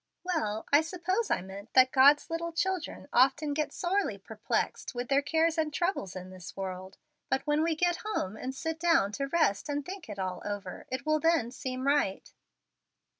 "Well, 0.23 0.65
I 0.73 0.81
suppose 0.81 1.29
I 1.29 1.41
meant 1.43 1.73
that 1.75 1.91
God's 1.91 2.31
little 2.31 2.51
children 2.51 3.07
often 3.13 3.53
get 3.53 3.71
sorely 3.71 4.17
perplexed 4.17 4.95
with 4.95 5.09
their 5.09 5.21
cares 5.21 5.59
and 5.59 5.71
troubles 5.71 6.15
in 6.15 6.31
this 6.31 6.57
world, 6.57 6.97
but 7.29 7.45
when 7.45 7.61
we 7.61 7.75
get 7.75 7.97
home 7.97 8.35
and 8.35 8.55
sit 8.55 8.79
down 8.79 9.11
to 9.11 9.27
rest 9.27 9.69
and 9.69 9.85
think 9.85 10.09
it 10.09 10.17
all 10.17 10.41
over, 10.43 10.87
it 10.89 11.05
will 11.05 11.19
then 11.19 11.51
seem 11.51 11.85
right." 11.85 12.33